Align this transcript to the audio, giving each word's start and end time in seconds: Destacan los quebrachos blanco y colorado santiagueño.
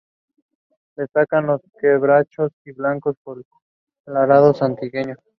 Destacan 0.95 1.45
los 1.45 1.61
quebrachos 1.79 2.51
blanco 2.75 3.11
y 3.11 3.43
colorado 4.03 4.51
santiagueño. 4.55 5.15